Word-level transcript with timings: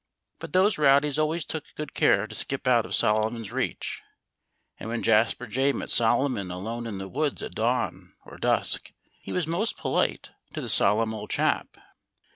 But 0.39 0.53
those 0.53 0.79
rowdies 0.79 1.19
always 1.19 1.45
took 1.45 1.63
good 1.75 1.93
care 1.93 2.25
to 2.25 2.33
skip 2.33 2.67
out 2.67 2.87
of 2.87 2.95
Solomon's 2.95 3.51
reach. 3.51 4.01
And 4.79 4.89
when 4.89 5.03
Jasper 5.03 5.45
Jay 5.45 5.71
met 5.73 5.91
Solomon 5.91 6.49
alone 6.49 6.87
in 6.87 6.97
the 6.97 7.07
woods 7.07 7.43
at 7.43 7.53
dawn 7.53 8.13
or 8.25 8.39
dusk 8.39 8.93
he 9.19 9.31
was 9.31 9.45
most 9.45 9.77
polite 9.77 10.31
to 10.55 10.61
the 10.61 10.69
solemn 10.69 11.13
old 11.13 11.29
chap. 11.29 11.77